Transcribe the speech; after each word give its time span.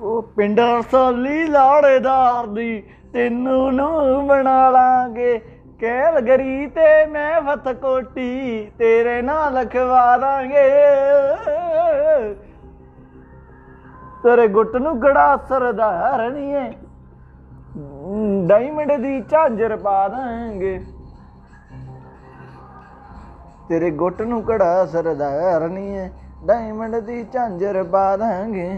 ਉਹ 0.00 0.22
ਪਿੰਡ 0.36 0.60
ਰਸੋਲੀ 0.60 1.46
ਲਾੜੇਦਾਰ 1.46 2.46
ਦੀ 2.46 2.82
ਤੈਨੂੰ 3.12 3.72
ਨੂੰ 3.74 4.26
ਬਣਾ 4.26 4.70
ਲਾਂਗੇ। 4.70 5.38
ਕੈਲਗਰੀ 5.80 6.66
ਤੇ 6.66 7.06
ਮੈਂ 7.06 7.40
ਫਤਕੋਟੀ 7.42 8.70
ਤੇਰੇ 8.78 9.20
ਨਾਲ 9.22 9.54
ਲਖਵਾ 9.54 10.16
ਦਾਂਗੇ। 10.16 10.68
ਤੇਰੇ 14.22 14.46
ਗੁੱਟ 14.48 14.76
ਨੂੰ 14.76 15.00
ਗੜਾ 15.02 15.36
ਸਰਦਾਰਨੀਏ 15.48 16.70
ਡਾਇਮੰਡ 18.46 18.92
ਦੀ 18.92 19.20
ਝਾਂਜਰ 19.20 19.76
ਪਾ 19.76 20.06
ਦਾਂਗੇ। 20.08 20.78
ਤੇਰੇ 23.68 23.90
ਗੁੱਟ 23.90 24.22
ਨੂੰ 24.22 24.42
ਕੜਾ 24.42 24.86
ਸਰਦਾਰਨੀਏ 24.86 26.08
ਡਾਇਮੰਡ 26.44 26.96
ਦੀ 26.96 27.24
ਝਾਂਜਰ 27.32 27.82
ਪਾ 27.82 28.16
ਦਾਂਗੇ। 28.16 28.70